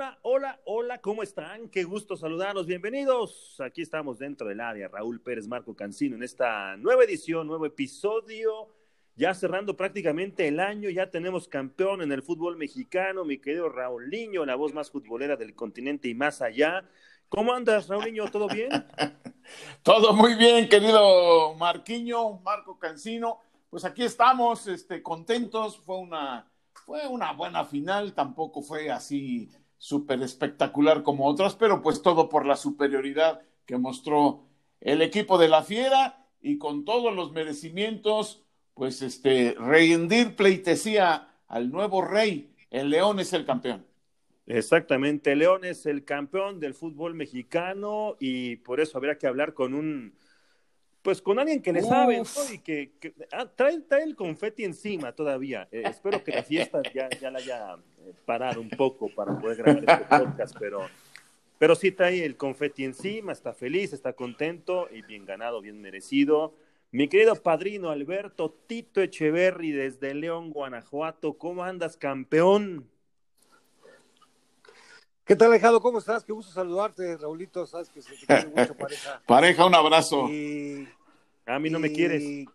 [0.00, 1.68] Hola, hola, hola, ¿cómo están?
[1.68, 3.60] Qué gusto saludarlos, bienvenidos.
[3.60, 8.68] Aquí estamos dentro del área, Raúl Pérez, Marco Cancino, en esta nueva edición, nuevo episodio,
[9.14, 14.08] ya cerrando prácticamente el año, ya tenemos campeón en el fútbol mexicano, mi querido Raúl
[14.08, 16.82] Niño, la voz más futbolera del continente y más allá.
[17.28, 18.30] ¿Cómo andas, Raúl Niño?
[18.30, 18.70] ¿Todo bien?
[19.82, 23.40] Todo muy bien, querido Marquiño, Marco Cancino.
[23.68, 25.78] Pues aquí estamos, este, contentos.
[25.78, 26.50] Fue una,
[26.86, 32.44] fue una buena final, tampoco fue así súper espectacular como otras, pero pues todo por
[32.44, 34.44] la superioridad que mostró
[34.78, 41.70] el equipo de la Fiera y con todos los merecimientos, pues este, rendir pleitesía al
[41.70, 42.54] nuevo rey.
[42.70, 43.86] El León es el campeón.
[44.46, 49.72] Exactamente, León es el campeón del fútbol mexicano y por eso habría que hablar con
[49.72, 50.14] un,
[51.00, 52.24] pues con alguien que le sabe ¿no?
[52.52, 52.92] y que,
[53.32, 55.68] ah, trae, trae, el confeti encima todavía.
[55.72, 57.78] Eh, espero que la fiesta ya, ya la haya
[58.24, 60.88] parado un poco para poder grabar este podcast, pero,
[61.58, 66.54] pero sí trae el confeti encima, está feliz, está contento y bien ganado, bien merecido.
[66.92, 72.88] Mi querido padrino Alberto Tito Echeverry desde León, Guanajuato, ¿cómo andas, campeón?
[75.30, 75.80] ¿Qué tal, Alejandro?
[75.80, 76.24] ¿Cómo estás?
[76.24, 77.64] Qué gusto saludarte, Raulito.
[77.64, 79.22] Sabes que se te quiere mucho, pareja.
[79.26, 80.28] Pareja, un abrazo.
[80.28, 80.88] Y,
[81.46, 82.48] a mí no y, me quieres.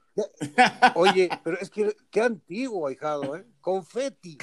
[0.95, 3.45] Oye, pero es que qué antiguo, ahijado, ¿eh?
[3.61, 4.37] Confeti.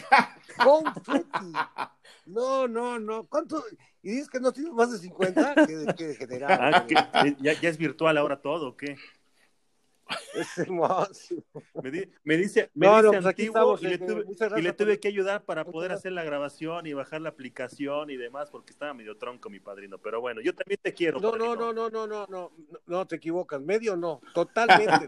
[0.63, 1.53] Confeti.
[2.27, 3.27] No, no, no.
[3.27, 3.65] ¿Cuánto?
[4.03, 5.55] ¿Y dices que no tienes más de 50?
[5.67, 6.75] ¿Qué, qué general?
[6.75, 6.95] Ah, ¿qué?
[7.41, 8.97] ¿Ya, ¿Ya es virtual ahora todo o qué?
[10.35, 11.35] Es hermoso.
[11.83, 14.63] Me, di, me dice, me no, dice no, pues antiguo y, le este, tuve, y
[14.63, 16.01] le tuve por- que ayudar para muchas poder gracias.
[16.01, 19.99] hacer la grabación y bajar la aplicación y demás, porque estaba medio tronco mi padrino.
[19.99, 21.21] Pero bueno, yo también te quiero.
[21.21, 21.73] No, no, padrino.
[21.73, 23.61] no, no, no, no, no, no, no, te equivocas.
[23.61, 25.07] Medio no, totalmente.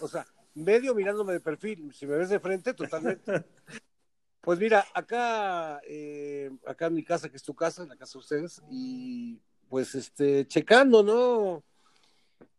[0.00, 1.92] O sea, medio mirándome de perfil.
[1.94, 3.44] Si me ves de frente, totalmente.
[4.40, 8.12] Pues mira, acá, eh, acá en mi casa, que es tu casa, en la casa
[8.14, 11.62] de ustedes, y pues este, checando, ¿no?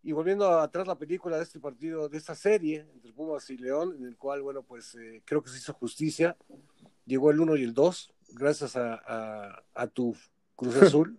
[0.02, 3.96] Y volviendo atrás la película de este partido, de esta serie entre Pumas y León,
[3.98, 6.38] en el cual, bueno, pues eh, creo que se hizo justicia.
[7.06, 10.16] Llegó el 1 y el 2, gracias a, a, a tu
[10.56, 11.18] Cruz Azul.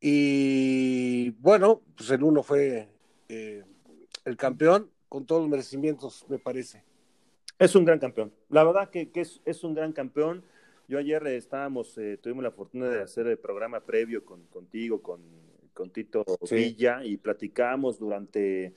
[0.00, 2.88] Y bueno, pues el 1 fue
[3.28, 3.64] eh,
[4.24, 6.82] el campeón con todos los merecimientos, me parece.
[7.58, 8.32] Es un gran campeón.
[8.48, 10.44] La verdad que, que es, es, un gran campeón.
[10.88, 15.00] Yo ayer eh, estábamos, eh, tuvimos la fortuna de hacer el programa previo con, contigo,
[15.00, 15.20] con,
[15.74, 16.54] con Tito sí.
[16.54, 18.74] Villa, y platicamos durante,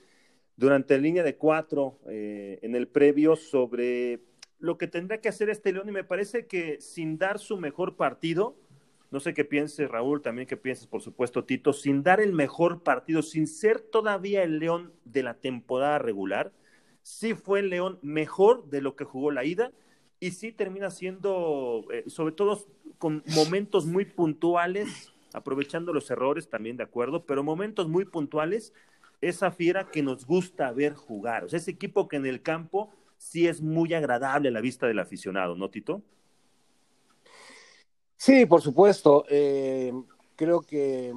[0.56, 4.20] durante la línea de cuatro eh, en el previo sobre
[4.58, 5.88] lo que tendrá que hacer este León.
[5.88, 8.56] Y me parece que sin dar su mejor partido,
[9.10, 12.82] no sé qué pienses, Raúl, también qué pienses, por supuesto, Tito, sin dar el mejor
[12.82, 16.52] partido, sin ser todavía el León de la temporada regular,
[17.02, 19.72] sí fue el León mejor de lo que jugó la ida
[20.20, 22.66] y sí termina siendo, eh, sobre todo
[22.98, 28.72] con momentos muy puntuales, aprovechando los errores también, de acuerdo, pero momentos muy puntuales,
[29.20, 32.90] esa fiera que nos gusta ver jugar, o sea, ese equipo que en el campo
[33.18, 36.02] sí es muy agradable a la vista del aficionado, ¿no, Tito?
[38.16, 39.24] Sí, por supuesto.
[39.28, 39.92] Eh,
[40.36, 41.14] creo que,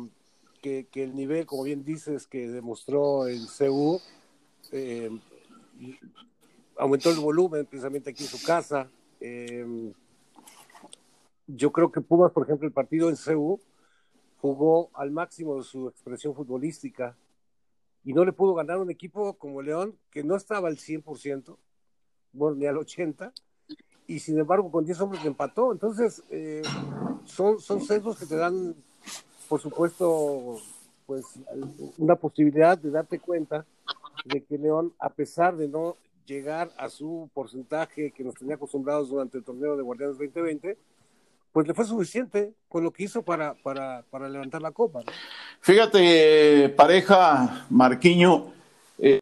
[0.62, 4.00] que, el nivel, como bien dices, que demostró el CU,
[4.72, 5.10] eh,
[6.78, 8.90] aumentó el volumen precisamente aquí en su casa.
[9.20, 9.92] Eh,
[11.48, 13.60] yo creo que Pumas, por ejemplo, el partido en CU
[14.42, 17.16] jugó al máximo de su expresión futbolística
[18.04, 21.56] y no le pudo ganar un equipo como León que no estaba al 100%,
[22.34, 23.32] bueno, ni al 80%,
[24.08, 25.72] y sin embargo con 10 hombres empató.
[25.72, 26.64] Entonces, eh,
[27.26, 28.76] son, son que te dan,
[29.48, 30.58] por supuesto,
[31.06, 31.24] pues
[32.00, 33.66] una posibilidad de darte cuenta
[34.26, 39.10] de que León, a pesar de no llegar a su porcentaje que nos tenía acostumbrados
[39.10, 40.78] durante el torneo de Guardianes 2020,
[41.52, 45.00] pues le fue suficiente con lo que hizo para, para, para levantar la copa.
[45.06, 45.12] ¿no?
[45.60, 48.54] Fíjate, pareja Marquiño,
[48.98, 49.20] eh,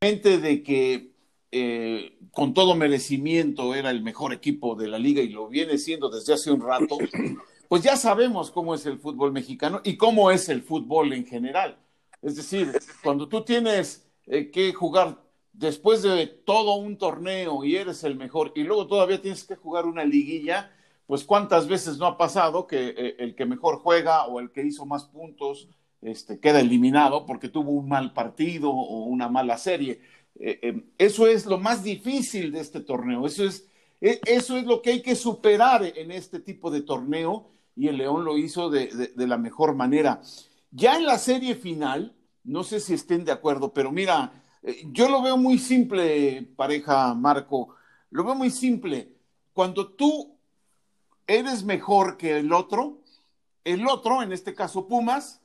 [0.00, 1.10] de que
[1.52, 6.08] eh, con todo merecimiento era el mejor equipo de la liga y lo viene siendo
[6.08, 6.96] desde hace un rato,
[7.68, 11.76] pues ya sabemos cómo es el fútbol mexicano y cómo es el fútbol en general.
[12.22, 12.72] Es decir,
[13.02, 15.18] cuando tú tienes eh, que jugar
[15.52, 19.86] después de todo un torneo y eres el mejor y luego todavía tienes que jugar
[19.86, 20.72] una liguilla,
[21.10, 24.64] pues cuántas veces no ha pasado que eh, el que mejor juega o el que
[24.64, 25.66] hizo más puntos
[26.02, 30.00] este, queda eliminado porque tuvo un mal partido o una mala serie.
[30.38, 33.66] Eh, eh, eso es lo más difícil de este torneo, eso es,
[34.00, 38.24] eso es lo que hay que superar en este tipo de torneo y el León
[38.24, 40.22] lo hizo de, la mejor manera.
[40.70, 42.14] Ya en la serie final,
[42.44, 44.44] no sé si estén de acuerdo, pero mira,
[44.92, 47.74] yo lo veo muy simple, pareja Marco,
[48.10, 49.08] lo veo muy simple.
[49.52, 50.36] Cuando tú
[51.26, 52.98] eres mejor que el otro,
[53.64, 55.40] el otro, en este caso Pumas,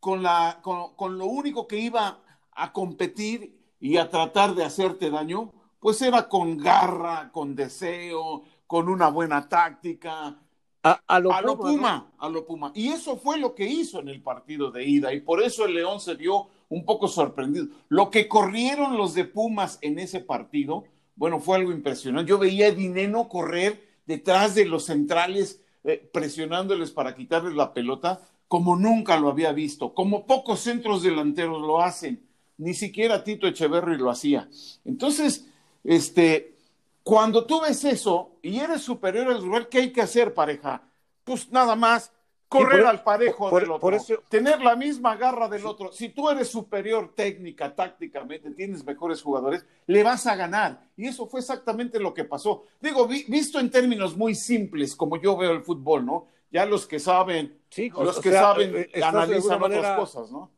[0.00, 2.20] con, la, con, con lo único que iba
[2.52, 8.88] a competir y a tratar de hacerte daño, pues era con garra, con deseo, con
[8.88, 10.38] una buena táctica,
[10.82, 12.72] a, lo, Puma, a lo Puma.
[12.74, 15.74] Y eso fue lo que hizo en el partido de ida y por eso el
[15.74, 17.66] León se vio un poco sorprendido.
[17.88, 20.84] Lo que corrieron los de Pumas en ese partido,
[21.16, 22.28] bueno, fue algo impresionante.
[22.28, 28.22] Yo veía a Dineno correr detrás de los centrales, eh, presionándoles para quitarles la pelota,
[28.48, 32.26] como nunca lo había visto, como pocos centros delanteros lo hacen.
[32.56, 34.48] Ni siquiera Tito Echeverri lo hacía.
[34.86, 35.46] Entonces,
[35.84, 36.56] este,
[37.02, 40.82] cuando tú ves eso y eres superior al rival, ¿qué hay que hacer, pareja?
[41.22, 42.10] Pues nada más
[42.48, 43.98] correr al parejo del otro,
[44.28, 45.92] tener la misma garra del otro.
[45.92, 50.88] Si tú eres superior técnica, tácticamente, tienes mejores jugadores, le vas a ganar.
[50.96, 52.64] Y eso fue exactamente lo que pasó.
[52.80, 56.28] Digo, visto en términos muy simples, como yo veo el fútbol, ¿no?
[56.50, 57.60] Ya los que saben,
[57.94, 60.50] los que saben eh, analizan otras cosas, ¿no?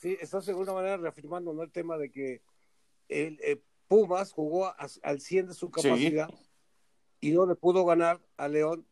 [0.00, 1.62] Sí, estás de alguna manera reafirmando ¿no?
[1.62, 2.40] el tema de que
[3.08, 4.72] el, eh, Pumas jugó
[5.02, 6.28] al 100 de su capacidad
[7.20, 8.86] y no le pudo ganar a León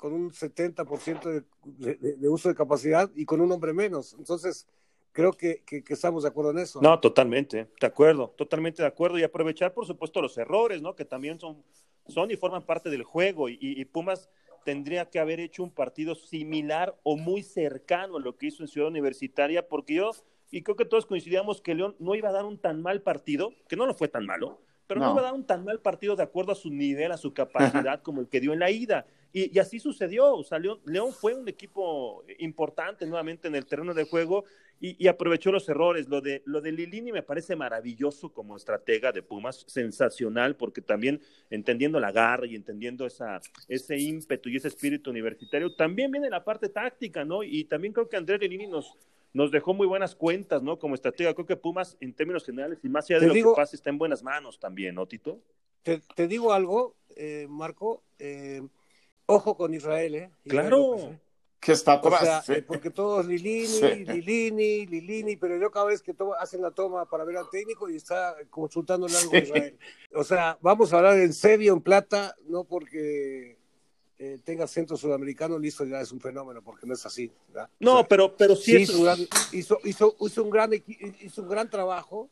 [0.00, 4.14] con un 70% de, de, uso de capacidad y con un hombre menos.
[4.18, 4.66] Entonces,
[5.12, 6.80] creo que, que, estamos de acuerdo en eso.
[6.80, 9.18] No, totalmente, de acuerdo, totalmente de acuerdo.
[9.18, 10.96] Y aprovechar, por supuesto, los errores, ¿no?
[10.96, 11.62] Que también son,
[12.08, 13.50] son y forman parte del juego.
[13.50, 14.30] Y, y, Pumas
[14.64, 18.68] tendría que haber hecho un partido similar o muy cercano a lo que hizo en
[18.68, 20.12] Ciudad Universitaria, porque yo
[20.50, 23.52] y creo que todos coincidíamos que León no iba a dar un tan mal partido,
[23.68, 26.16] que no lo fue tan malo, pero no, iba a dar un tan mal partido
[26.16, 29.06] de acuerdo a su nivel, a su capacidad, como el que dio en la ida.
[29.32, 34.04] Y, así sucedió, o sea, León, fue un equipo importante nuevamente en el terreno de
[34.04, 34.44] juego
[34.80, 36.08] y, aprovechó los errores.
[36.08, 41.20] Lo de, lo de Lilini me parece maravilloso como estratega de Pumas, sensacional, porque también
[41.50, 46.42] entendiendo la garra y entendiendo esa, ese ímpetu y ese espíritu universitario, también viene la
[46.42, 47.42] parte táctica, ¿no?
[47.42, 48.96] Y también creo que Andrés Lilini nos,
[49.32, 50.78] nos dejó muy buenas cuentas, ¿no?
[50.78, 51.34] Como estratega.
[51.34, 53.98] Creo que Pumas, en términos generales, y más allá de lo que pasa, está en
[53.98, 55.38] buenas manos también, ¿no, Tito?
[55.82, 58.02] Te, digo algo, eh, Marco.
[58.18, 58.62] Eh,
[59.30, 60.30] ojo con Israel, ¿eh?
[60.46, 60.96] claro.
[60.96, 61.20] ¿eh?
[61.60, 62.48] Que está atrás.
[62.48, 67.04] O sea, porque todos Lilini, Lilini, Lilini, pero yo cada vez que hacen la toma
[67.04, 69.78] para ver al técnico y está consultando algo Israel.
[70.14, 73.58] O sea, vamos a hablar en serio, en plata, no porque
[74.18, 77.30] eh, tenga centro sudamericano, listo, ya es un fenómeno, porque no es así.
[77.78, 79.04] No, pero, pero sí, hizo,
[79.52, 79.78] hizo,
[80.18, 82.30] hizo, un gran, hizo un gran trabajo,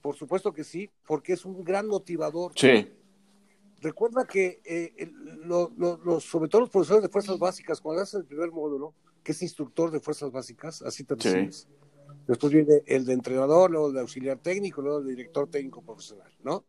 [0.00, 2.52] por supuesto que sí, porque es un gran motivador.
[2.56, 2.92] Sí.
[3.82, 5.10] Recuerda que eh,
[6.20, 8.94] sobre todo los profesores de fuerzas básicas, cuando hacen el primer módulo,
[9.24, 11.66] que es instructor de fuerzas básicas, así te recibes.
[12.28, 15.82] Después viene el de entrenador, luego el de auxiliar técnico, luego el de director técnico
[15.82, 16.64] profesional, ¿no?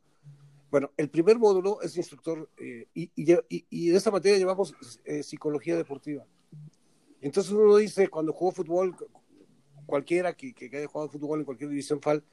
[0.71, 4.73] Bueno, el primer módulo es instructor eh, y, y, de esta materia llevamos
[5.05, 6.25] eh, psicología deportiva.
[7.21, 8.95] Entonces uno dice, cuando jugó fútbol,
[9.85, 12.23] cualquiera que, que haya jugado fútbol en cualquier división FAL,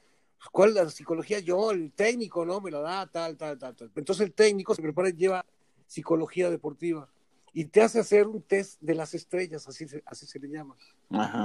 [0.51, 1.39] ¿cuál es la psicología?
[1.39, 2.61] Yo, el técnico, ¿no?
[2.61, 3.91] Me la da, tal, tal, tal, tal.
[3.95, 5.45] Entonces el técnico se prepara y lleva
[5.85, 7.09] psicología deportiva
[7.53, 10.75] y te hace hacer un test de las estrellas, así se, así se le llama.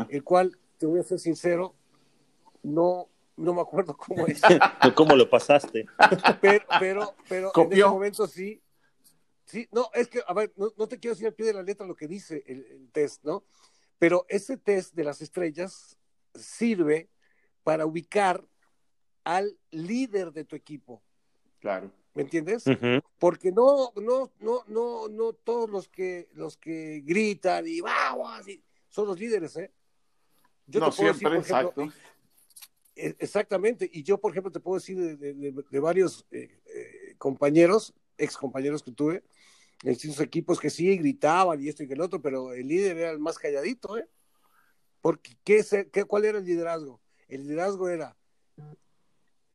[0.08, 1.74] El cual, te voy a ser sincero,
[2.62, 4.40] no, no me acuerdo cómo es.
[4.94, 5.86] ¿Cómo lo pasaste?
[6.40, 8.62] Pero, pero, pero en ese momento sí.
[9.44, 11.86] Sí, no, es que, a ver, no, te quiero decir al pie de la letra
[11.86, 13.44] lo que dice el, test, ¿no?
[13.98, 15.96] Pero ese test de las estrellas
[16.34, 17.08] sirve
[17.62, 18.44] para ubicar
[19.26, 21.02] al líder de tu equipo.
[21.58, 21.90] Claro.
[22.14, 22.64] ¿Me entiendes?
[23.18, 28.46] Porque no, no, no, no, no todos los que los que gritan y vamos,
[28.88, 29.72] son los líderes, ¿eh?
[30.66, 31.92] Yo no siempre, exacto.
[32.94, 38.36] E, exactamente, y yo, por ejemplo, te puedo decir de, varios eh, eh, compañeros, ex
[38.36, 39.24] compañeros que tuve,
[39.82, 42.96] en distintos equipos que sí gritaban y esto y que el otro, pero el líder
[42.96, 44.08] era el más calladito, ¿eh?
[45.00, 47.00] Porque, ¿qué, qué, ¿cuál era el liderazgo?
[47.28, 48.16] El liderazgo era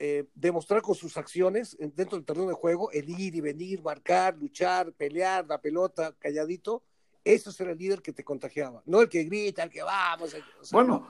[0.03, 4.36] eh, demostrar con sus acciones dentro del terreno de juego, el ir y venir, marcar,
[4.36, 6.81] luchar, pelear, la pelota, calladito,
[7.24, 10.36] eso era el líder que te contagiaba, no el que grita, el que vamos.
[10.72, 11.08] bueno,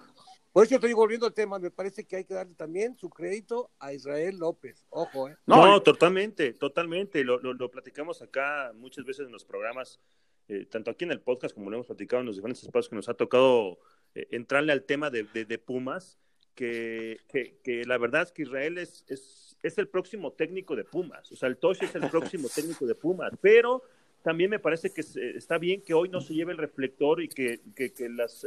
[0.52, 3.72] por eso estoy volviendo al tema, me parece que hay que darle también su crédito
[3.80, 4.86] a Israel López.
[4.90, 5.38] Ojo, ¿eh?
[5.46, 7.24] No, totalmente, totalmente.
[7.24, 10.02] Lo, lo, platicamos acá muchas veces en los programas,
[10.50, 12.98] eh, tanto aquí en el podcast como lo hemos platicado en los diferentes espacios que
[12.98, 13.80] nos ha tocado
[14.16, 16.20] eh, entrarle al tema de, de, Pumas,
[16.56, 17.20] que,
[17.64, 21.32] que, la verdad es que Israel es, es, es, el próximo técnico de Pumas.
[21.32, 23.84] O sea, el Tosh es el próximo técnico de Pumas, pero
[24.22, 27.62] también me parece que está bien que hoy no se lleve el reflector y que,
[27.76, 28.46] que las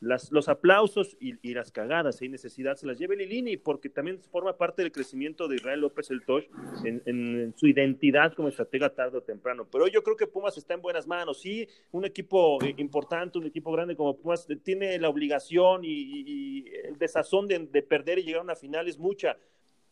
[0.00, 4.56] las, los aplausos y, las cagadas y necesidad se las lleve Lilini, porque también forma
[4.56, 6.44] parte del crecimiento de Israel López el Tosh
[6.84, 9.66] en, su identidad como estratega tarde o temprano.
[9.70, 11.40] Pero yo creo que Pumas está en buenas manos.
[11.40, 16.98] Sí, un equipo eh, importante, un equipo grande como Pumas tiene la obligación y, el
[16.98, 19.36] desazón de, de perder y llegar a una final es mucha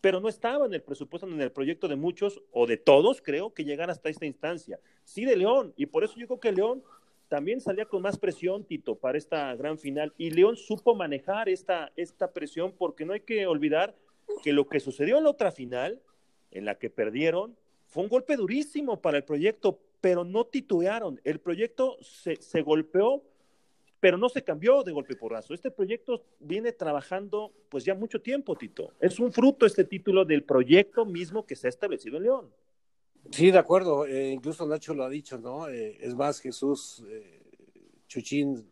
[0.05, 3.55] pero no estaba en el presupuesto, en el proyecto de muchos o de todos, creo,
[3.55, 4.79] que llegar hasta esta instancia.
[5.03, 6.83] Sí, de León, y por eso yo creo que León
[7.35, 10.13] también salía con más presión, Tito, para esta gran final.
[10.17, 13.97] Y León supo manejar esta, esta presión porque no hay que olvidar
[14.45, 16.01] que lo que sucedió en la otra final,
[16.53, 17.57] en la que perdieron,
[17.89, 21.21] fue un golpe durísimo para el proyecto, pero no titubearon.
[21.25, 23.25] El proyecto se, se golpeó,
[23.99, 25.55] pero no se cambió de golpe porrazo.
[25.55, 28.93] Este proyecto viene trabajando pues ya mucho tiempo, Tito.
[29.01, 32.51] Es un fruto este título del proyecto mismo que se ha establecido en León.
[33.31, 34.07] Sí, de acuerdo.
[34.07, 35.69] Eh, incluso Nacho lo ha dicho, ¿no?
[35.69, 37.43] Eh, es más, Jesús eh,
[38.07, 38.71] Chuchín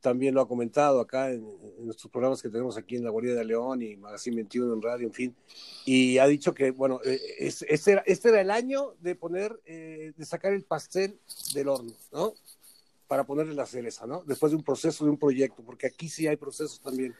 [0.00, 1.44] también lo ha comentado acá en,
[1.84, 5.06] nuestros programas que tenemos aquí en la Guardia de León y Magazine 21 en radio,
[5.06, 5.36] en fin.
[5.84, 10.52] Y ha dicho que, bueno, este, era, este era el año de poner, de sacar
[10.52, 11.18] el pastel
[11.54, 12.34] del horno, ¿no?
[13.08, 14.22] Para ponerle la cereza, ¿no?
[14.24, 17.14] Después de un proceso, de un proyecto, porque aquí sí hay procesos también.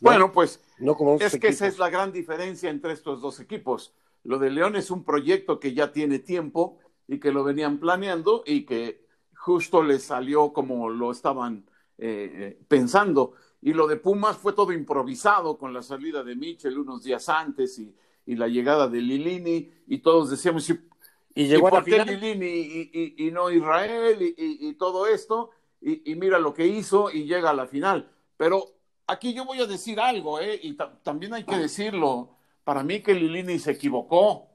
[0.00, 3.94] Bueno, pues no como es que esa es la gran diferencia entre estos dos equipos
[4.24, 8.42] lo de León es un proyecto que ya tiene tiempo y que lo venían planeando
[8.46, 11.66] y que justo les salió como lo estaban
[11.98, 13.32] eh, eh, pensando.
[13.60, 17.78] Y lo de Pumas fue todo improvisado con la salida de Mitchell unos días antes
[17.78, 20.80] y, la llegada de Lilini y todos decíamos, ¿y,
[21.34, 25.50] ¿Y llegó por qué Lilini y, no Israel y, todo esto?
[25.80, 28.08] Y, mira lo que hizo y llega a la final.
[28.36, 28.64] Pero
[29.08, 30.58] aquí yo voy a decir algo, ¿eh?
[30.62, 32.30] y también hay que decirlo
[32.64, 34.48] para mí que Lilini se equivocó.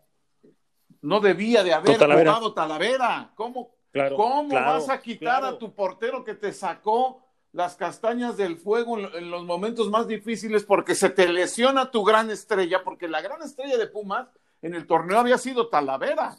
[1.01, 3.31] No debía de haber jugado Talavera.
[3.35, 3.75] ¿Cómo,
[4.15, 9.31] ¿cómo vas a quitar a tu portero que te sacó las castañas del fuego en,
[9.31, 12.83] los momentos más difíciles porque se te lesiona tu gran estrella?
[12.83, 14.27] Porque la gran estrella de Pumas
[14.61, 16.35] en el torneo había sido Talavera.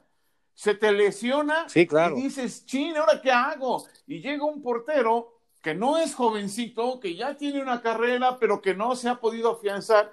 [0.55, 3.87] Se te lesiona y dices, chin, ¿ahora qué hago?
[4.09, 8.75] Y llega un portero que no es jovencito, que ya tiene una carrera, pero que
[8.75, 10.11] no se ha podido afianzar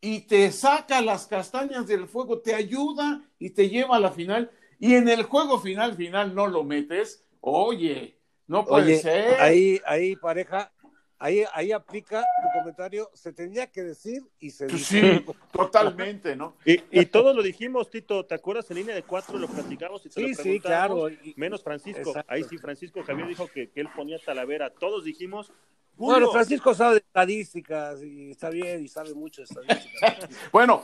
[0.00, 4.50] y te saca las castañas del fuego, te ayuda y te lleva a la final.
[4.78, 7.24] Y en el juego final, final no lo metes.
[7.40, 9.40] Oye, no puede ser.
[9.40, 10.72] Ahí, ahí, pareja,
[11.18, 16.56] ahí, ahí aplica tu comentario, se tenía que decir y se pues Sí, totalmente, ¿no?
[16.64, 20.10] Y, y todos lo dijimos, Tito, ¿te acuerdas en línea de cuatro lo platicamos y
[20.10, 21.08] te sí, lo Sí, claro.
[21.36, 25.52] Menos Francisco, ahí sí, Francisco Javier dijo que, que él ponía Talavera, todos dijimos,
[25.96, 30.28] bueno, Francisco sabe de estadísticas y está bien y sabe mucho de estadísticas.
[30.52, 30.82] bueno,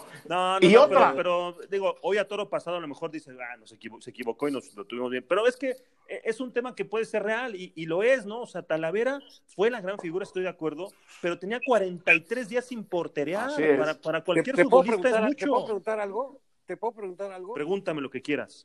[0.61, 1.13] y otra.
[1.15, 4.53] Pero, digo, hoy a toro pasado a lo mejor dice, ah, no, se, equivocó, y
[4.53, 5.25] nos lo tuvimos bien.
[5.29, 5.71] Pero es que
[6.09, 8.43] eh, es un tema que puede ser real y, y, lo es, ¿no?
[8.43, 12.85] O sea, Talavera fue la gran figura, estoy de acuerdo, pero tenía 43 días sin
[12.85, 13.51] porterear.
[13.79, 15.37] Para, para, cualquier futbolista es mucho.
[15.37, 16.41] ¿Te puedo preguntar algo?
[16.67, 17.55] ¿Te puedo preguntar algo?
[17.55, 18.65] Pregúntame lo que quieras.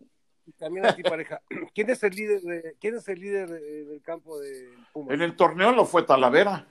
[0.58, 1.42] También a ti, pareja.
[1.74, 5.14] ¿Quién es el líder, de, ¿quién es el líder del campo de Pumas?
[5.14, 6.68] En el torneo lo fue Talavera.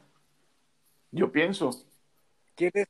[1.10, 1.70] Yo pienso.
[2.54, 2.88] ¿Quién es?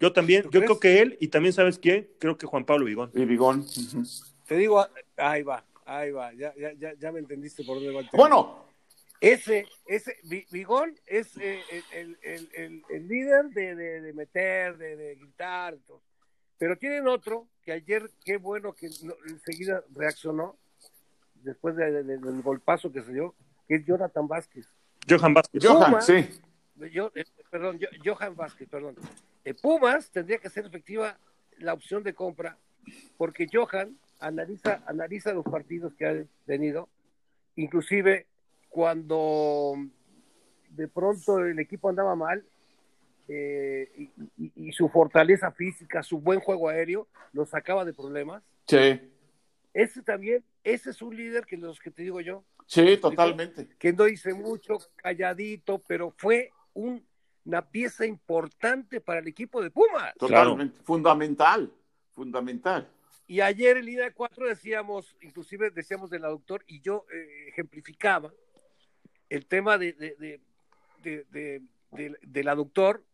[0.00, 3.10] Yo también, yo creo que él, y también sabes quién, creo que Juan Pablo Vigón.
[3.14, 3.66] Y Vigón.
[4.46, 8.10] Te digo, ahí va, ahí va, ya, ya, ya, me entendiste por dónde va el
[8.10, 8.22] tema.
[8.22, 8.68] Bueno.
[9.20, 10.16] Ese, ese,
[10.52, 11.60] Vigón es eh,
[11.92, 15.76] el, el, el, el, líder de, de, de meter, de, de gritar.
[16.56, 20.56] Pero tienen otro que ayer, qué bueno que enseguida reaccionó
[21.34, 23.34] después del golpazo que se dio,
[23.66, 24.66] que es Jonathan Vázquez.
[25.06, 25.62] Johan Vázquez.
[25.62, 26.40] Johan, sí.
[26.80, 28.94] Eh, perdón, Johan Vázquez, perdón.
[29.44, 31.18] Eh, Pumas tendría que ser efectiva
[31.58, 32.56] la opción de compra,
[33.18, 36.88] porque Johan analiza, analiza los partidos que ha tenido,
[37.56, 38.24] inclusive
[38.70, 39.74] cuando
[40.70, 42.42] de pronto el equipo andaba mal,
[43.28, 48.42] eh, y, su fortaleza física, su buen juego aéreo, lo sacaba de problemas.
[48.66, 49.00] Sí.
[49.74, 52.42] Ese también, ese es un líder que los que te digo yo.
[52.66, 53.68] Sí, totalmente.
[53.78, 60.14] Que no dice mucho, calladito, pero fue una pieza importante para el equipo de Pumas.
[60.18, 61.70] Totalmente, fundamental,
[62.12, 62.88] fundamental.
[63.26, 68.32] Y ayer en línea 4 decíamos, inclusive decíamos del doctor, y yo eh, ejemplificaba
[69.28, 70.40] el tema de, de,
[71.02, 71.62] de,
[72.22, 73.04] del aductor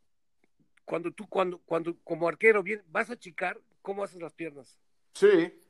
[0.84, 4.78] cuando tú, cuando, cuando como arquero bien, vas a chicar, ¿cómo haces las piernas?
[5.14, 5.60] Sí.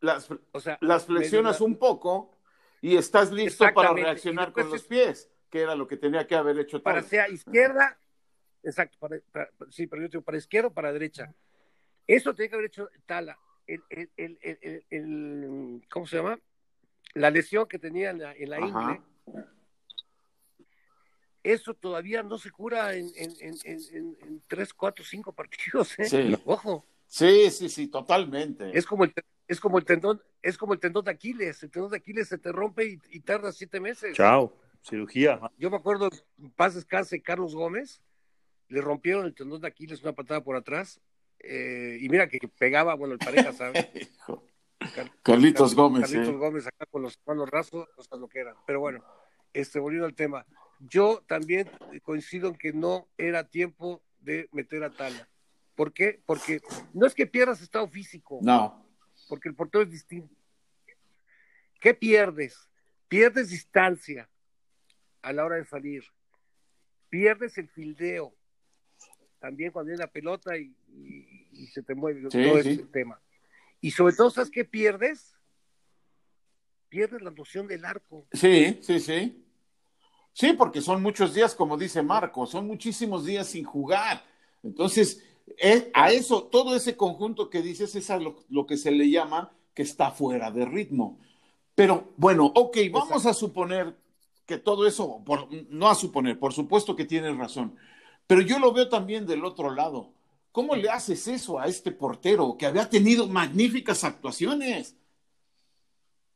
[0.00, 2.38] Las, o sea, las flexionas un poco
[2.82, 6.58] y estás listo para reaccionar con los pies, que era lo que tenía que haber
[6.58, 6.82] hecho.
[6.82, 7.98] Para sea izquierda,
[8.62, 11.32] exacto, para, sí, pero yo digo para izquierda o para derecha.
[12.06, 13.38] Eso tiene que haber hecho Tala.
[13.66, 14.10] El, el,
[14.90, 16.38] el, ¿Cómo se llama?
[17.14, 19.00] La lesión que tenía en la, en la ingle
[21.44, 26.06] eso todavía no se cura en, en, en, en tres, cuatro, cinco partidos, ¿eh?
[26.06, 26.36] Sí.
[26.44, 26.84] Ojo.
[27.06, 28.76] Sí, sí, sí, totalmente.
[28.76, 29.12] Es como el,
[29.46, 31.62] es como el tendón, es como el tendón de Aquiles.
[31.62, 34.16] El tendón de Aquiles se te rompe y, y tarda siete meses.
[34.16, 35.38] Chao, cirugía.
[35.58, 36.08] Yo me acuerdo,
[36.38, 38.00] en paz descanse, Carlos Gómez,
[38.68, 41.00] le rompieron el tendón de Aquiles una patada por atrás.
[41.40, 43.86] eh, y mira que pegaba, bueno, el pareja, ¿sabes?
[43.94, 44.42] Hijo.
[44.94, 46.38] Car- Carlitos Car- Gómez, Carlitos eh.
[46.38, 48.56] Gómez acá con los manos rasos, hasta lo que era.
[48.66, 49.04] Pero bueno,
[49.52, 50.44] este, volviendo al tema.
[50.88, 51.70] Yo también
[52.02, 55.28] coincido en que no era tiempo de meter a Tala.
[55.74, 56.20] ¿Por qué?
[56.26, 56.60] Porque
[56.92, 58.86] no es que pierdas estado físico, No,
[59.28, 60.34] porque el portero es distinto.
[61.80, 62.68] ¿Qué pierdes?
[63.08, 64.28] Pierdes distancia
[65.22, 66.04] a la hora de salir.
[67.08, 68.34] Pierdes el fildeo.
[69.38, 72.70] También cuando viene la pelota y, y- y se te mueve Sí, todo sí.
[72.70, 73.20] ese tema.
[73.80, 75.36] Y sobre todo, ¿sabes qué pierdes?
[76.88, 78.26] Pierdes la noción del arco.
[78.32, 79.43] sí, sí, sí.
[80.34, 84.24] Sí, porque son muchos días, como dice Marco, son muchísimos días sin jugar.
[84.64, 85.24] Entonces,
[85.94, 89.52] a eso, todo ese conjunto que dices es a lo, lo que se le llama
[89.74, 91.18] que está fuera de ritmo.
[91.74, 93.96] Pero bueno, ok, vamos a suponer
[94.46, 97.76] que todo eso, por- no a suponer, por supuesto que tienes razón,
[98.26, 100.12] pero yo lo veo también del otro lado.
[100.52, 104.96] ¿Cómo le haces eso a este portero que había tenido magníficas actuaciones?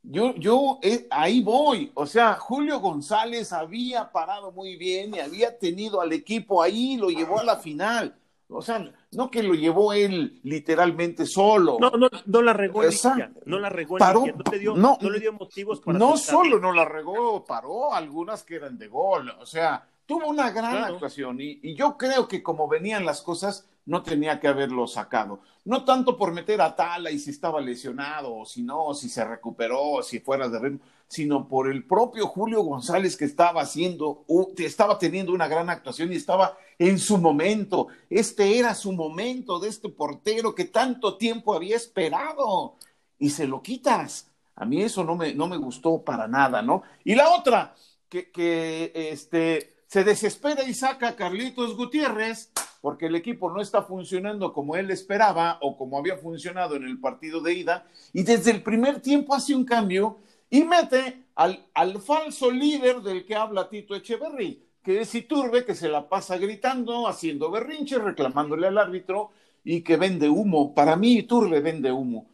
[0.03, 1.91] Yo, yo eh, ahí voy.
[1.95, 7.11] O sea, Julio González había parado muy bien y había tenido al equipo ahí, lo
[7.11, 8.15] llevó a la final.
[8.51, 11.77] O sea, no que lo llevó él literalmente solo.
[11.79, 12.83] No, no, no la regó.
[12.83, 15.99] Liga, no la regó en Paró- no le dio, no- no le dio motivos para
[15.99, 16.35] no aceptar.
[16.37, 19.29] solo no la regó, paró algunas que eran de gol.
[19.41, 20.95] O sea, tuvo una gran Claro.
[20.95, 25.41] actuación y, y yo creo que como venían las cosas, no tenía que haberlo sacado.
[25.65, 29.25] No tanto por meter a Tala y si estaba lesionado, o si no, si se
[29.25, 34.27] recuperó, si fuera de ritmo, sino por el propio Julio González que estaba haciendo,
[34.59, 37.89] estaba teniendo una gran actuación y estaba en su momento.
[38.11, 42.75] Este era su momento de este portero que tanto tiempo había esperado
[43.19, 44.31] y se lo quitas.
[44.55, 46.83] A mí eso no me, no me gustó para nada, ¿no?
[47.05, 47.75] Y la otra,
[48.11, 53.83] que, que este, se desespera y saca a Carlitos Gutiérrez porque el equipo no está
[53.83, 58.51] funcionando como él esperaba o como había funcionado en el partido de ida, y desde
[58.53, 60.19] el primer tiempo hace un cambio
[60.51, 65.75] y mete al, al falso líder del que habla Tito Echeverry, que es Iturbe, que
[65.75, 69.31] se la pasa gritando, haciendo berrinche, reclamándole al árbitro
[69.65, 70.75] y que vende humo.
[70.75, 72.27] Para mí Iturbe vende humo.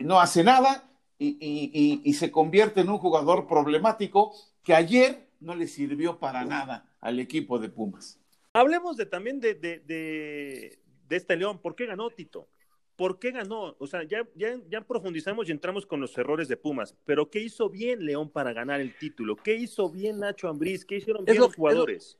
[0.00, 4.32] No hace nada y, y- y- y se convierte en un jugador problemático
[4.64, 8.18] que ayer no le sirvió para nada al equipo de Pumas.
[8.52, 11.60] Hablemos de, también de, de, de, de este León.
[11.60, 12.48] ¿Por qué ganó Tito?
[12.96, 13.74] ¿Por qué ganó?
[13.78, 17.40] O sea, ya, ya, ya profundizamos y entramos con los errores de Pumas, pero ¿qué
[17.40, 19.34] hizo bien León para ganar el título?
[19.36, 20.84] ¿Qué hizo bien Nacho Ambriz?
[20.84, 22.18] ¿Qué hicieron bien lo- los jugadores?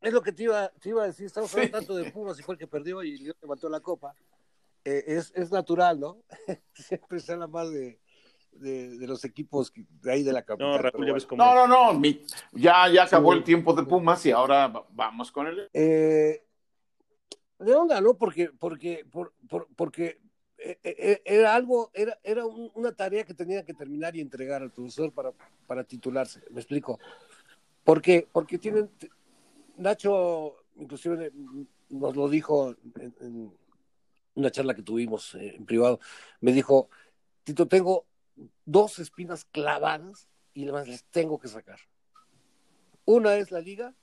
[0.00, 2.42] Es lo que te iba, te iba a decir, estamos hablando tanto de Pumas y
[2.42, 4.16] fue el que perdió y León levantó la copa.
[4.84, 6.24] Eh, es, es natural, ¿no?
[6.74, 8.00] Siempre se habla más de,
[8.52, 10.70] de, de los equipos de ahí de la capital.
[10.72, 13.38] No, Raúl, ya ves cómo No, no, no, mi- ya, ya acabó Sí.
[13.38, 15.68] el tiempo de Pumas y ahora va- vamos con el...
[15.72, 16.44] Eh,
[17.58, 20.20] León ganó porque, porque, por, por- porque
[20.58, 24.62] eh, eh, era algo, era, era un- una tarea que tenía que terminar y entregar
[24.62, 25.32] al profesor para,
[25.66, 26.40] para titularse.
[26.50, 26.98] Me explico.
[27.84, 28.28] ¿Por qué?
[28.32, 28.90] Porque tienen,
[29.76, 31.32] Nacho, inclusive
[31.88, 33.52] nos lo dijo en, en
[34.34, 36.00] una charla que tuvimos eh, en privado,
[36.40, 36.88] me dijo,
[37.44, 38.06] Tito, tengo
[38.64, 41.78] dos espinas clavadas y además las tengo que sacar.
[43.04, 43.94] Una es la liga,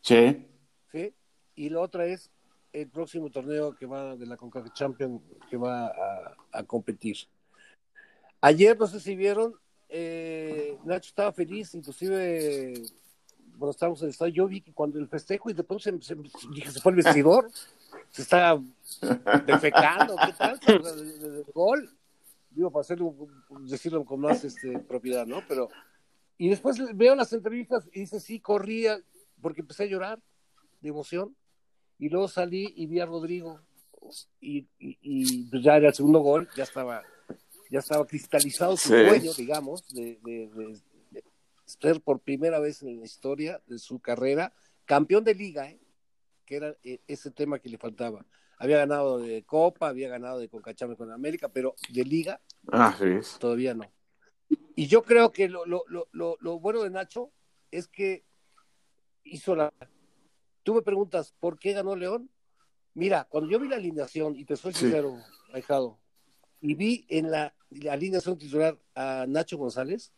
[0.00, 0.46] Sí,
[0.92, 1.12] ¿sí?
[1.56, 2.30] Y la otra es
[2.72, 7.16] el próximo torneo que va de la CONCACAF Champions que va a, a competir.
[8.40, 9.54] Ayer, no sé si vieron,
[9.88, 12.74] eh, Nacho estaba feliz, inclusive
[13.58, 16.00] cuando estábamos en el estadio, yo vi que cuando el festejo y de pronto se,
[16.00, 16.14] se-
[16.50, 17.50] dije, se fue el vestidor,
[18.10, 18.62] se estaba
[19.44, 20.60] defecando, ¿qué tal?
[20.60, 21.90] De gol.
[22.58, 23.14] Digo, para hacerlo,
[23.60, 25.44] decirlo con más este, propiedad, ¿no?
[25.46, 25.68] Pero,
[26.36, 28.98] y después veo las entrevistas y dice, sí, corría,
[29.40, 30.20] porque empecé a llorar
[30.80, 31.36] de emoción.
[32.00, 33.60] Y luego salí y vi a Rodrigo.
[34.40, 37.04] Y, y- y, pues ya era el segundo gol, ya estaba,
[37.70, 38.94] ya estaba cristalizado su Sí.
[39.06, 40.80] sueño, digamos, de, de- de-
[41.12, 41.24] de
[41.64, 44.52] ser por primera vez en la historia de su carrera
[44.84, 45.78] campeón de liga, ¿eh?
[46.44, 48.26] que era eh, ese tema que le faltaba.
[48.58, 52.40] Había ganado de Copa, había ganado de Concachame con América, pero de liga
[53.38, 53.90] todavía no.
[54.74, 57.30] Y yo creo que lo, lo, lo, lo, lo bueno de Nacho
[57.70, 58.24] es que
[59.24, 59.72] hizo la...
[60.62, 62.30] Tú me preguntas, ¿por qué ganó León?
[62.94, 64.80] Mira, cuando yo vi la alineación, y te soy Sí.
[64.80, 65.16] sincero,
[65.52, 65.98] Ahijado,
[66.60, 70.12] y vi en la, la alineación titular a Nacho González,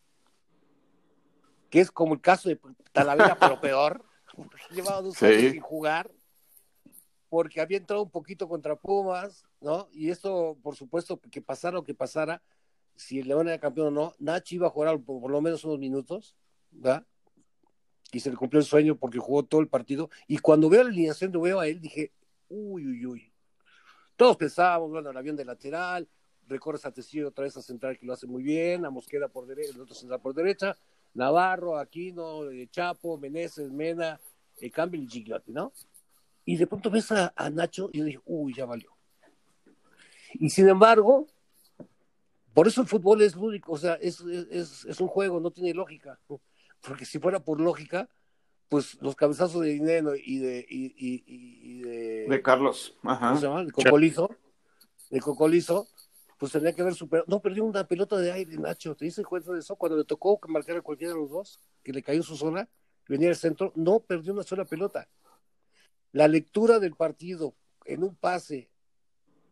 [1.68, 2.59] que es como el caso de
[2.92, 4.05] Talavera, pero peor,
[4.70, 6.11] llevaba dos años sin jugar,
[7.30, 9.88] porque había entrado un poquito contra Pumas, ¿no?
[9.92, 12.42] Y esto, por supuesto, que pasara lo que pasara,
[12.96, 15.78] si el León era campeón o no, Nachi iba a jugar por, lo menos unos
[15.78, 16.34] minutos,
[16.72, 17.06] ¿verdad?
[18.12, 20.10] Y se le cumplió el sueño porque jugó todo el partido.
[20.26, 22.12] Y cuando veo la alineación de veo a él, dije,
[22.48, 23.32] uy, uy, uy.
[24.16, 26.08] Todos pensábamos, bueno, el avión de lateral,
[26.48, 29.46] recorres a Tecillo otra vez a central que lo hace muy bien, a Mosqueda por
[29.46, 30.76] derecha, el otro central por derecha,
[31.14, 34.20] Navarro, Aquino, eh, Chapo, Meneses, Mena,
[34.60, 35.72] eh, Campbell y Gigliotti, ¿no?
[36.44, 38.90] Y de pronto ves a, Nacho y yo dije, uy, ya valió.
[40.35, 41.26] Y sin embargo,
[42.55, 45.74] por eso el fútbol es lúdico, o sea, es, es, es un juego, no tiene
[45.74, 46.18] lógica.
[46.81, 48.09] Porque si fuera por lógica,
[48.68, 53.29] pues los cabezazos de dinero y de, y, y, de, de Carlos, Ajá.
[53.29, 53.64] ¿cómo se llama?
[53.64, 54.31] De Cocolizo,
[55.11, 55.88] de Cocolizo,
[56.38, 57.26] pues tenía que haber superado.
[57.29, 58.94] No, perdió una pelota de aire, Nacho.
[58.94, 59.74] ¿Te dices cuenta de eso?
[59.76, 62.68] Cuando le tocó marcar a cualquiera de los dos, que le cayó su zona,
[63.09, 65.09] venía al centro, no perdió una sola pelota.
[66.12, 68.68] La lectura del partido en un pase,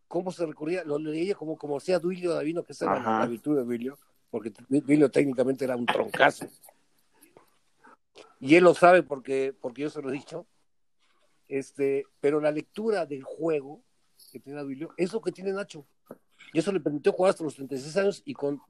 [0.07, 3.57] cómo se recurría, lo leía como, como hacía Duilio Davino, que esa era la, virtud
[3.57, 3.99] de Duilio,
[4.31, 6.47] porque Duilio técnicamente era un troncazo.
[8.40, 10.47] Y él lo sabe porque, porque yo se lo he dicho.
[11.49, 13.83] Este, pero la lectura del juego
[14.33, 15.87] que tiene Duilio es lo que tiene Nacho.
[16.53, 18.61] Y eso le permitió jugar hasta los 36 años y con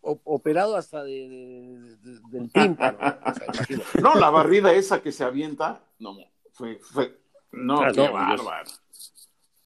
[0.00, 1.96] operado hasta de,
[2.30, 2.98] del tímpano.
[4.02, 6.14] no, la barrida esa que se avienta, no,
[6.52, 7.23] fue, fue
[7.56, 8.70] no, ah, qué bárbaro.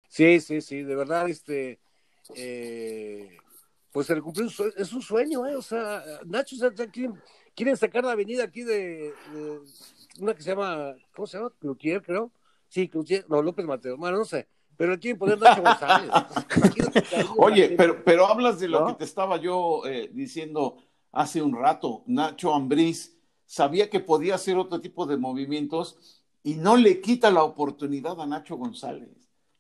[0.09, 1.79] Sí, sí, sí, de verdad, este,
[2.35, 3.37] eh,
[3.92, 4.46] pues se le cumplió,
[4.77, 5.55] es un sueño, ¿eh?
[5.55, 6.57] O sea, Nacho,
[6.92, 7.20] quieren,
[7.55, 9.12] quieren, sacar la avenida aquí de,
[10.18, 11.53] una que se llama, ¿cómo se llama?
[11.59, 12.33] Cloutier, creo.
[12.68, 14.48] Sí, Cloutier, no, López Mateo, bueno, no sé
[14.79, 16.09] pero aquí poner Nacho González.
[17.37, 20.79] Oye, pero, pero hablas de lo que te estaba yo eh, diciendo
[21.11, 22.05] hace un rato.
[22.07, 27.42] Nacho Ambriz sabía que podía hacer otro tipo de movimientos y no le quita la
[27.42, 29.09] oportunidad a Nacho González.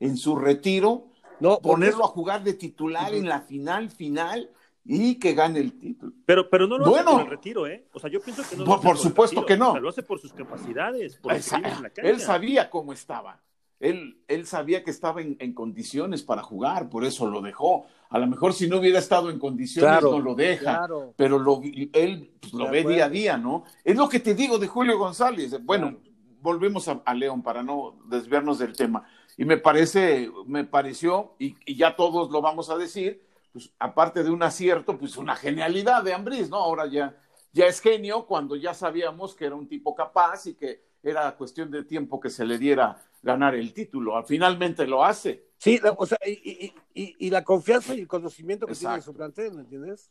[0.00, 1.08] En su retiro,
[1.40, 4.50] no, ponerlo a jugar de titular en la final, final
[4.84, 6.12] y que gane el título.
[6.24, 7.86] Pero, pero no lo hace por el retiro, ¿eh?
[7.92, 9.78] O sea, yo pienso que no lo Por, supuesto que no.
[9.78, 13.40] lo hace por sus capacidades, por Él sabía cómo estaba.
[13.80, 17.86] Él, él sabía que estaba en, condiciones para jugar, por eso lo dejó.
[18.08, 21.60] A lo mejor si no hubiera estado en condiciones no lo deja, pero lo,
[21.92, 23.64] él pues, lo ve día a día, ¿no?
[23.84, 25.62] Es lo que te digo de Julio González.
[25.64, 25.98] Bueno,
[26.40, 29.08] volvemos a, León para no desviarnos del tema.
[29.36, 33.22] Y me parece, me pareció, y, ya todos lo vamos a decir,
[33.52, 36.56] pues aparte de un acierto, pues una genialidad de Ambriz, ¿no?
[36.56, 37.16] Ahora ya,
[37.52, 41.70] ya es genio cuando ya sabíamos que era un tipo capaz y que era cuestión
[41.70, 44.22] de tiempo que se le diera ganar el título.
[44.24, 45.48] Finalmente lo hace.
[45.58, 49.62] Sí, o sea, y, y, la confianza y el conocimiento que tiene su plantel, ¿me
[49.62, 50.10] entiendes?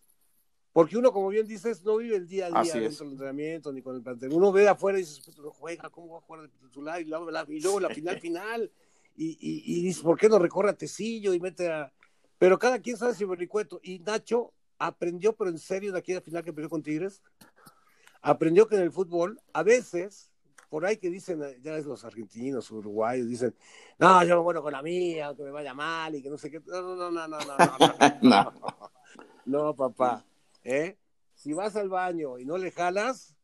[0.77, 3.81] Porque uno, como bien dices, no vive el día a día dentro del entrenamiento ni
[3.81, 4.31] con el plantel.
[4.31, 7.01] Uno ve afuera y dice, no juega, ¿cómo va a jugar de titular?
[7.01, 8.71] Y luego la, y luego la final final.
[9.15, 11.91] Y, y, dice, ¿por qué no recorre a Tecillo y mete a.
[12.37, 13.79] Pero cada quien sabe si vericueto.
[13.81, 17.23] Y Nacho aprendió, pero en serio, de aquella final que perdió con Tigres,
[18.21, 20.29] aprendió que en el fútbol, a veces,
[20.69, 23.55] por ahí que dicen, ya es los argentinos, uruguayos, dicen,
[23.97, 26.51] no, yo me muero con la mía, que me vaya mal y que no sé
[26.51, 26.61] qué.
[26.67, 28.21] No, no, no, no, no, no.
[28.21, 28.53] No,
[29.43, 30.26] no papá.
[30.67, 30.97] ¿Eh?
[31.33, 33.35] Si vas al baño y no le jalas,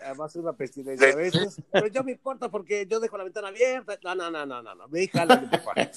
[0.00, 3.18] eh, va a ser una pestilencia a veces, pero yo me importa porque yo dejo
[3.18, 3.98] la ventana abierta.
[4.02, 4.88] No, no, no, no, no, no.
[4.88, 5.90] ve y jala, papá.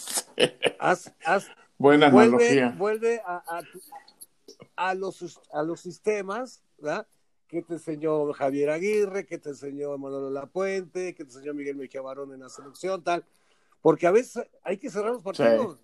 [0.80, 2.76] Haz, haz, Buena vuelve, analogía.
[2.78, 7.08] Vuelve a, a, a, los, a los sistemas, ¿verdad?
[7.48, 9.26] ¿Qué te enseñó Javier Aguirre?
[9.26, 11.14] ¿Qué te enseñó Manolo Lapuente?
[11.16, 13.04] ¿Qué te enseñó Miguel Mejía Barón en la selección?
[13.04, 13.24] Tal.
[13.82, 15.80] Porque a veces hay que cerrar los partidos.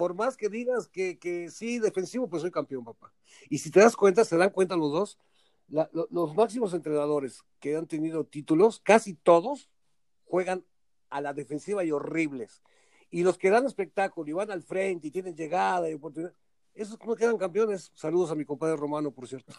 [0.00, 3.12] Por más que digas que, que, sí, defensivo, pues soy campeón, papá.
[3.50, 5.18] Y si te das cuenta, se dan cuenta los dos,
[6.10, 9.68] los máximos entrenadores que han tenido títulos, casi todos
[10.24, 10.64] juegan
[11.10, 12.62] a la defensiva y horribles.
[13.10, 16.32] Y los que dan espectáculo y van al frente y tienen llegada y oportunidad,
[16.72, 17.92] esos no quedan campeones.
[17.92, 19.52] Saludos a mi compadre Romano, por cierto.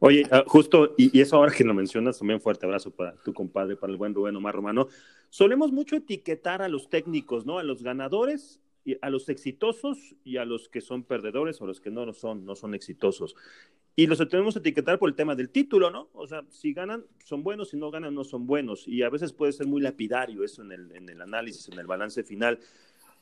[0.00, 3.76] Oye, ah, justo, y, eso ahora que lo mencionas, también fuerte abrazo para tu compadre,
[3.76, 4.88] para el buen Rubén Omar Romano.
[5.30, 7.60] Solemos mucho etiquetar a los técnicos, ¿no?
[7.60, 11.80] A los ganadores, y a los exitosos y a los que son perdedores o los
[11.80, 13.34] que no lo son, no son exitosos.
[13.96, 16.08] Y los tenemos que etiquetar por el tema del título, ¿no?
[16.12, 18.86] O sea, si ganan, son buenos, si no ganan, no son buenos.
[18.86, 21.86] Y a veces puede ser muy lapidario eso en el, en el análisis, en el
[21.88, 22.60] balance final.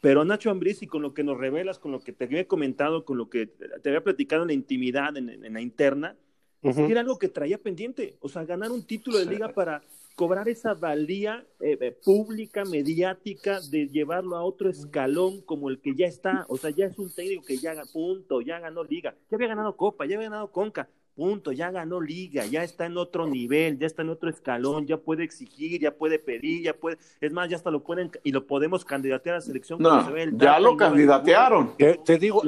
[0.02, 3.06] Pero Nacho Ambriz, y con lo que nos revelas, con lo que te había comentado,
[3.06, 6.14] con lo que te había platicado en la intimidad, en, en la interna,
[6.62, 8.18] era algo que traía pendiente.
[8.20, 9.82] O sea, ganar un título de liga para,
[10.14, 15.94] cobrar esa valía eh, eh, pública, mediática, de llevarlo a otro escalón como el que
[15.94, 16.46] ya está.
[16.48, 19.76] O sea, ya es un técnico que ya, punto, ya ganó liga, ya había ganado
[19.76, 23.86] Copa, ya había ganado Conca, punto, ya ganó liga, ya está en otro nivel, ya
[23.86, 27.56] está en otro escalón, ya puede exigir, ya puede pedir, ya puede, es más, ya
[27.56, 29.80] hasta lo pueden y lo podemos candidatear a la selección.
[29.80, 31.76] No, ya lo candidatearon.
[31.76, 32.42] Te, digo,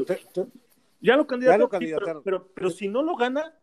[1.00, 3.54] ya lo candidatearon, pero, pero si no lo gana,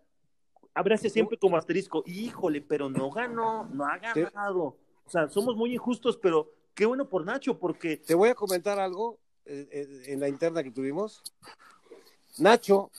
[0.94, 4.78] ese siempre como asterisco, híjole, pero no ganó, no ha ganado.
[5.06, 7.98] O sea, somos muy injustos, pero qué bueno por Nacho, porque...
[7.98, 11.22] Te voy a comentar algo eh, eh, en la interna que tuvimos.
[12.38, 12.90] Nacho,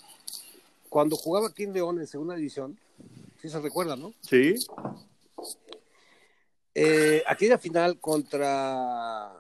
[0.89, 2.79] cuando jugaba aquí en León en segunda división,
[3.41, 4.13] sí se recuerda, ¿no?
[4.21, 4.55] Sí.
[6.75, 9.33] Eh, aquella final contra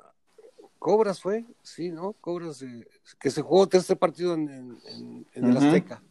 [0.79, 2.14] Cobras fue, sí, ¿no?
[2.14, 2.64] Cobras,
[3.20, 4.79] que se jugó tercer partido en,
[5.35, 6.03] el Azteca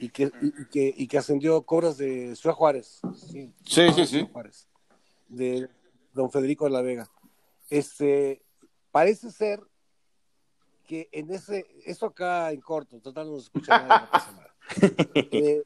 [0.00, 0.32] y que,
[0.72, 3.00] y, que, ascendió Cobras de Ciudad Juárez.
[3.14, 4.28] Sí, sí, sí.
[5.28, 5.68] de
[6.14, 7.10] don Federico de la Vega.
[7.68, 8.42] Este,
[8.90, 9.60] parece ser
[10.86, 14.46] que en ese, eso acá en corto, total no nos escucha nadie, no pasa nada.
[15.32, 15.64] Eh,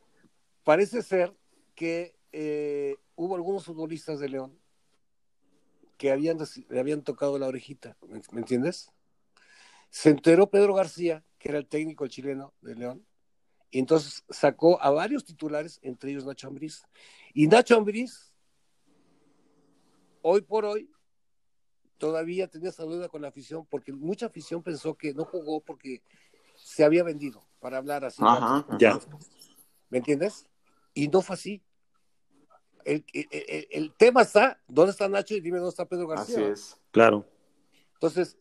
[0.65, 1.35] parece ser
[1.75, 4.59] que eh, hubo algunos futbolistas de León
[5.97, 8.91] que habían, le habían tocado la orejita, ¿me, entiendes?
[9.91, 13.07] Se enteró Pedro García, que era el técnico chileno de León,
[13.75, 16.85] y entonces sacó a varios titulares, entre ellos Nacho Ambriz.
[17.33, 18.33] Y Nacho Ambriz,
[20.23, 20.89] hoy por hoy,
[21.99, 26.05] todavía tenía esa duda con la afición, porque mucha afición pensó que no jugó porque
[26.55, 28.23] se había vendido, para hablar así.
[28.79, 29.01] ya.
[29.91, 30.47] ¿Me entiendes?
[30.95, 31.61] Y no fue así.
[32.85, 35.35] El, el, tema está, ¿dónde está Nacho?
[35.35, 36.37] Y dime dónde está Pedro García.
[36.37, 36.81] Así es.
[36.93, 37.29] Claro.
[37.95, 38.39] Entonces,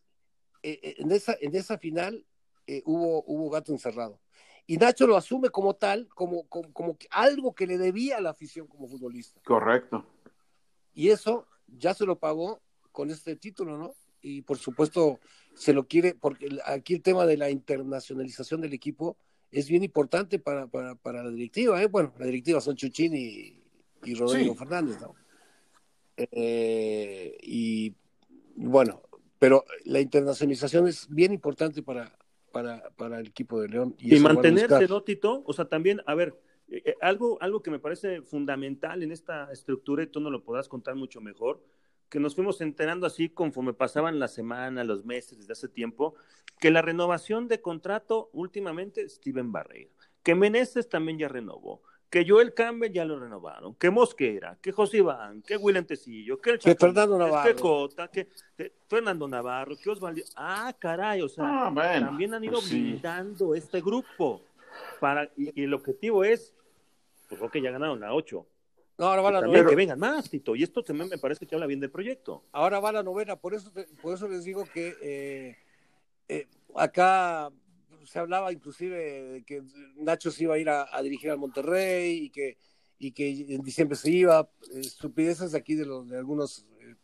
[0.62, 2.24] eh, eh, en, esa, en esa final
[2.68, 4.20] eh, hubo, hubo gato encerrado.
[4.66, 8.68] Y Nacho lo asume como tal, como, como, algo que le debía a la afición
[8.68, 9.42] como futbolista.
[9.44, 10.06] Correcto.
[10.94, 13.94] Y eso ya se lo pagó con este título, ¿no?
[14.22, 15.20] Y por supuesto
[15.54, 19.18] se lo quiere, porque aquí el tema de la internacionalización del equipo
[19.52, 21.88] es bien importante para, para, la directiva, ¿eh?
[21.88, 23.62] Bueno, la directiva son Chuchín y,
[24.04, 25.14] y Rodrigo Fernández, ¿no?
[26.16, 27.96] Eh, y
[28.56, 29.02] bueno,
[29.40, 32.18] pero la internacionalización es bien importante para,
[32.54, 33.96] para, para el equipo de León.
[33.98, 35.44] Y, mantenerse, ¿no, Tito?
[35.48, 36.40] O sea, también, a ver,
[36.70, 40.44] eh, eh, algo, algo que me parece fundamental en esta estructura, y tú no lo
[40.44, 41.66] podrás contar mucho mejor,
[42.10, 46.14] que nos fuimos enterando así conforme pasaban las semanas, los meses, desde hace tiempo,
[46.60, 49.90] que la renovación de contrato últimamente, Steven Barreira,
[50.22, 51.82] que Meneses también ya renovó,
[52.14, 56.52] que Joel Campbell ya lo renovaron, que Mosquera, que José Iván, que William Tecillo, que,
[56.52, 58.28] el que Fernando Navarro, que Cota, que,
[58.88, 60.22] Fernando Navarro, que Osvaldo.
[60.36, 64.44] Ah, caray, o sea, ah, también han ido pues blindando este grupo.
[65.00, 66.54] Para, y, el objetivo es,
[67.30, 68.46] pues que ya ganaron la 8.
[69.00, 69.68] No, ahora va la novena.
[69.68, 70.56] Que vengan más, Tito.
[70.56, 72.44] Y esto también me parece que habla bien del proyecto.
[72.52, 73.72] Ahora va la novena, por eso,
[74.04, 75.58] por eso les digo que eh,
[76.30, 77.52] eh, acá
[78.06, 79.64] se hablaba inclusive de que
[79.98, 82.58] Nacho se iba a ir a, dirigir al Monterrey y que,
[83.00, 86.96] y que en diciembre se iba, estupideces de aquí de, los, de algunos eh,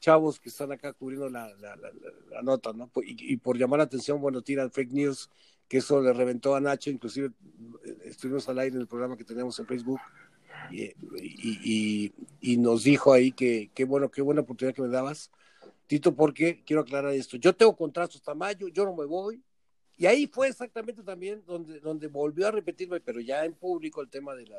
[0.00, 2.90] chavos que están acá cubriendo la, la, nota, ¿no?
[3.02, 5.30] Y, por llamar la atención, bueno, tiran fake news,
[5.68, 7.30] que eso le reventó a Nacho, inclusive
[7.84, 10.00] eh, estuvimos al aire en el programa que tenemos en Facebook.
[10.70, 15.30] Y, y, y, nos dijo ahí que qué bueno, qué buena oportunidad que me dabas,
[15.86, 17.36] Tito, porque quiero aclarar esto.
[17.36, 19.42] Yo tengo contrato hasta mayo, yo no me voy,
[20.00, 24.08] y ahí fue exactamente también donde, donde volvió a repetirme, pero ya en público, el
[24.08, 24.56] tema de la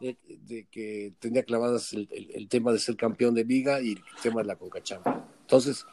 [0.00, 4.46] de, que tenía clavadas el, tema de ser campeón de liga y el tema de
[4.46, 5.28] la concachamba.
[5.42, 5.84] Entonces,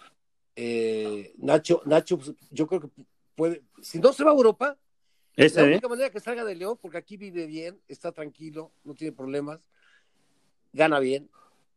[0.56, 2.88] eh, Nacho, Nacho, pues, yo creo que
[3.36, 4.78] puede, si no se va a Europa,
[5.36, 9.12] la única manera que salga de León, porque aquí vive bien, está tranquilo, no tiene
[9.12, 9.60] problemas,
[10.72, 11.30] gana bien.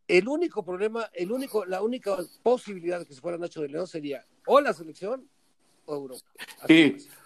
[0.07, 3.89] El único problema, el único, la única posibilidad de que se fuera Nacho de León
[3.89, 5.29] sería o la selección
[5.97, 6.25] Europa.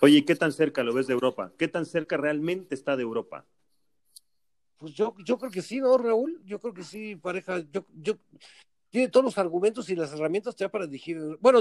[0.01, 1.53] Oye, ¿qué tan cerca lo ves de Europa?
[1.59, 3.47] ¿Qué tan cerca realmente está de Europa?
[4.79, 6.43] Pues yo, yo creo que sí, ¿no, Raúl?
[6.45, 7.61] Yo creo que sí, pareja.
[7.73, 8.19] Yo, yo,
[8.91, 11.19] tiene todos los argumentos y las herramientas ya para dirigir.
[11.41, 11.61] Bueno,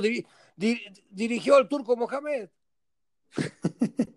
[1.09, 2.49] dirigió al turco Mohamed.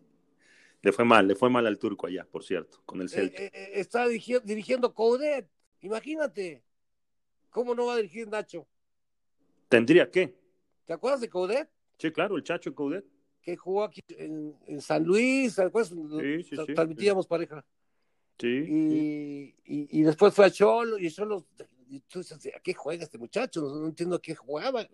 [0.82, 3.42] le fue mal, le fue mal al turco allá, por cierto, con el Celta.
[3.42, 5.48] Eh, eh, está dirigiendo, dirigiendo Coudet.
[5.80, 6.62] Imagínate.
[7.50, 8.66] ¿Cómo no va a dirigir Nacho?
[9.68, 10.36] ¿Tendría que?
[10.84, 11.70] ¿Te acuerdas de Coudet?
[11.98, 13.04] Sí, claro, el Chacho Coudet.
[13.40, 17.64] Que jugó aquí en, San Luis, Sí, sí, sí, Transmitíamos pareja.
[18.38, 18.48] Sí.
[18.48, 21.46] Y, y, después fue a Cholo, y Cholo,
[21.88, 23.62] y tú dices, ¿a qué juega este muchacho?
[23.62, 24.86] No, entiendo a qué jugaba.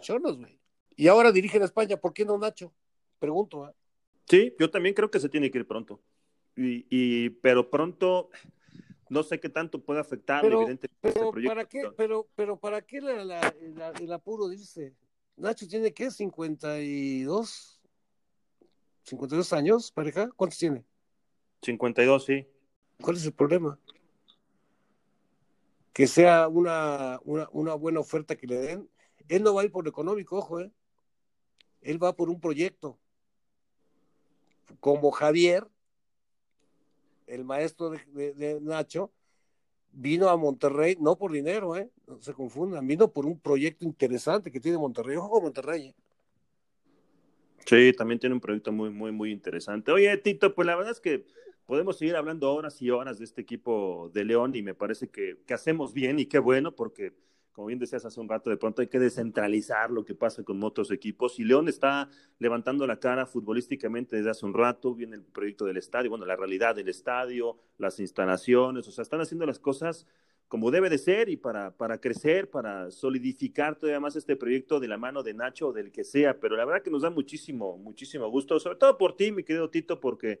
[0.00, 0.58] Cholos, güey.
[0.96, 2.72] Y ahora dirige en España, ¿por qué no Nacho?
[3.18, 3.72] Pregunto, ¿eh?
[4.28, 6.02] Sí, yo también creo que se tiene que ir pronto.
[6.56, 8.30] Y, y, pero pronto,
[9.08, 12.82] no sé qué tanto puede afectar, pero, evidentemente, este pero, ¿para qué, pero, pero ¿para
[12.82, 14.94] qué el apuro dice?
[15.36, 17.80] Nacho tiene qué, 52,
[19.02, 20.84] 52 años, pareja, ¿cuántos tiene?
[21.62, 22.46] 52, sí.
[23.00, 23.78] ¿Cuál es el problema?
[25.92, 28.90] Que sea una, una, una buena oferta que le den.
[29.28, 30.72] Él no va a ir por lo económico, ojo, ¿eh?
[31.82, 32.98] Él va por un proyecto.
[34.80, 35.68] Como Javier,
[37.26, 39.12] el maestro de, Nacho,
[39.92, 41.90] vino a Monterrey, no por dinero, ¿eh?
[42.06, 45.16] No se confundan, vino por un proyecto interesante que tiene Monterrey.
[45.16, 45.86] Ojo, Monterrey.
[45.86, 45.94] ¿eh?
[47.66, 49.90] Sí, también tiene un proyecto muy, muy, muy interesante.
[49.90, 51.24] Oye, Tito, pues la verdad es que
[51.66, 55.38] podemos seguir hablando horas y horas de este equipo de León y me parece que,
[55.46, 57.12] que hacemos bien y qué bueno porque
[57.56, 60.62] como bien decías hace un rato, de pronto hay que descentralizar lo que pasa con
[60.62, 61.40] otros equipos.
[61.40, 65.78] Y León está levantando la cara futbolísticamente desde hace un rato, viene el proyecto del
[65.78, 70.06] estadio, bueno, la realidad del estadio, las instalaciones, o sea, están haciendo las cosas
[70.48, 74.88] como debe de ser y para, para crecer, para solidificar todavía más este proyecto de
[74.88, 76.38] la mano de Nacho o del que sea.
[76.38, 79.70] Pero la verdad que nos da muchísimo, muchísimo gusto, sobre todo por ti, mi querido
[79.70, 80.40] Tito, porque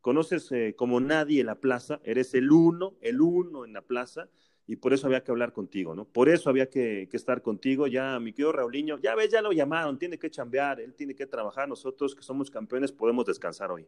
[0.00, 4.28] conoces eh, como nadie la plaza, eres el uno, el uno en la plaza
[4.66, 6.06] y por eso había que hablar contigo, ¿no?
[6.06, 7.86] Por eso había que, estar contigo.
[7.86, 11.26] Ya, mi querido Raulinho, ya ves, ya lo llamaron, tiene que chambear, él tiene que
[11.26, 11.68] trabajar.
[11.68, 13.86] Nosotros que somos campeones podemos descansar hoy.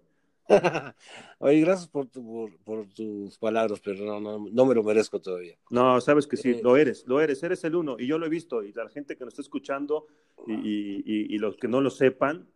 [1.38, 5.56] Oye, gracias por, por, tus palabras, pero no, no, no, me lo merezco todavía.
[5.70, 8.26] No, sabes que sí, eh, lo eres, lo eres, eres el uno, y yo lo
[8.26, 10.06] he visto, y la gente que nos está escuchando
[10.46, 12.48] y, y, y los que no lo sepan,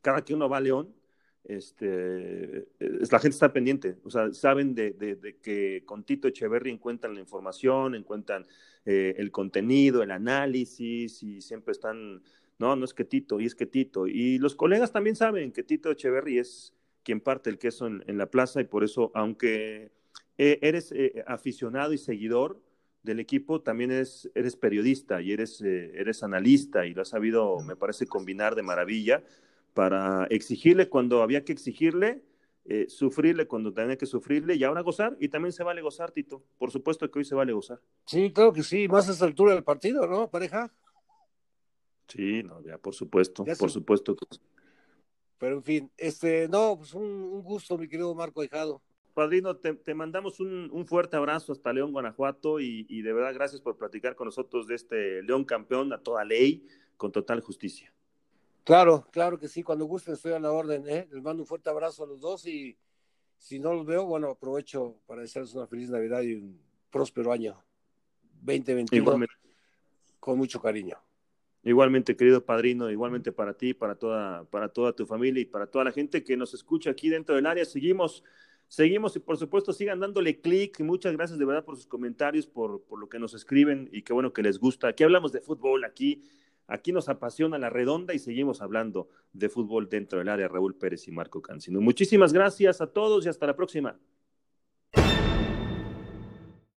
[0.00, 0.94] cada que uno va a León,
[1.48, 7.20] este, la gente está pendiente, o sea, saben de, que con Tito Echeverry encuentran la
[7.20, 8.46] información, encuentran
[8.84, 12.22] eh, el contenido, el análisis y siempre están,
[12.58, 14.08] no, no es que Tito, y es que Tito.
[14.08, 16.75] Y los colegas también saben que Tito Echeverry es
[17.06, 19.92] quien parte el queso en, la plaza y por eso, aunque
[20.38, 22.60] eh, eres eh, aficionado y seguidor
[23.04, 27.76] del equipo, también eres, eres periodista y eres, eres analista y lo has sabido, me
[27.76, 29.22] parece, combinar de maravilla
[29.72, 32.24] para exigirle cuando había que exigirle,
[32.64, 35.16] eh, sufrirle cuando tenía que sufrirle y ahora gozar.
[35.20, 36.42] Y también se vale gozar, Tito.
[36.58, 37.80] Por supuesto que hoy se vale gozar.
[38.04, 40.74] Sí, claro que sí, más a esta altura del partido, ¿no, pareja?
[42.08, 44.16] Sí, no, ya, por supuesto, por supuesto.
[45.38, 48.82] Pero en fin, este, no, pues un, gusto, mi querido Marco Hijado.
[49.14, 53.76] Padrino, te, mandamos un, fuerte abrazo hasta León, Guanajuato, y, y de verdad gracias por
[53.76, 57.92] platicar con nosotros de este León campeón a toda ley, con total justicia.
[58.66, 61.06] Claro, claro que sí, cuando gusten estoy a la orden, ¿eh?
[61.12, 62.76] Les mando un fuerte abrazo a los dos y
[63.38, 67.62] si no los veo, bueno, aprovecho para desearles una feliz Navidad y un próspero año
[68.42, 69.26] 2021
[70.18, 70.98] con mucho cariño.
[71.66, 75.84] Igualmente, querido padrino, igualmente para ti, para toda, para toda tu familia y para toda
[75.84, 77.64] la gente que nos escucha aquí dentro del área.
[77.64, 78.22] Seguimos,
[78.68, 80.80] seguimos y por supuesto sigan dándole clic.
[80.80, 84.12] Muchas gracias de verdad por sus comentarios, por, por lo que nos escriben y qué
[84.12, 84.88] bueno que les gusta.
[84.88, 86.22] Aquí hablamos de fútbol, aquí
[86.68, 91.06] Aquí nos apasiona la redonda y seguimos hablando de fútbol dentro del área Raúl Pérez
[91.06, 91.80] y Marco Cancino.
[91.80, 93.96] Muchísimas gracias a todos y hasta la próxima.